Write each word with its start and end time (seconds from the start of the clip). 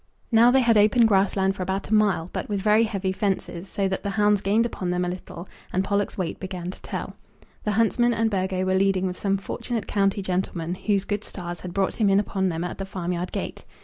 Now 0.31 0.49
they 0.49 0.61
had 0.61 0.79
open 0.79 1.05
grass 1.05 1.37
land 1.37 1.53
for 1.55 1.61
about 1.61 1.89
a 1.89 1.93
mile, 1.93 2.31
but 2.33 2.49
with 2.49 2.59
very 2.59 2.85
heavy 2.85 3.11
fences, 3.11 3.69
so 3.69 3.87
that 3.87 4.01
the 4.01 4.09
hounds 4.09 4.41
gained 4.41 4.65
upon 4.65 4.89
them 4.89 5.05
a 5.05 5.07
little, 5.07 5.47
and 5.71 5.83
Pollock's 5.83 6.17
weight 6.17 6.39
began 6.39 6.71
to 6.71 6.81
tell. 6.81 7.15
The 7.65 7.73
huntsman 7.73 8.11
and 8.11 8.31
Burgo 8.31 8.65
were 8.65 8.73
leading 8.73 9.05
with 9.05 9.19
some 9.19 9.37
fortunate 9.37 9.85
county 9.85 10.23
gentleman 10.23 10.73
whose 10.73 11.05
good 11.05 11.23
stars 11.23 11.59
had 11.59 11.71
brought 11.71 11.97
him 11.97 12.09
in 12.09 12.19
upon 12.19 12.49
them 12.49 12.63
at 12.63 12.79
the 12.79 12.85
farmyard 12.87 13.31
gate. 13.31 13.63